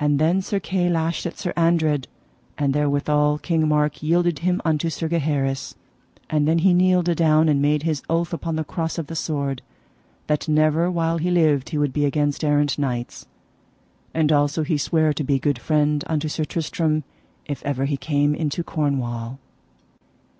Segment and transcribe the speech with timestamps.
[0.00, 2.08] And then Sir Kay lashed at Sir Andred,
[2.58, 5.76] and therewithal King Mark yielded him unto Sir Gaheris.
[6.28, 9.62] And then he kneeled adown, and made his oath upon the cross of the sword,
[10.26, 13.28] that never while he lived he would be against errant knights.
[14.12, 17.04] And also he sware to be good friend unto Sir Tristram
[17.46, 19.38] if ever he came into Cornwall.